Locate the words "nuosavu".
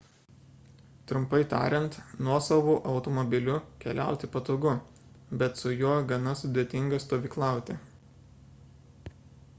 2.27-2.73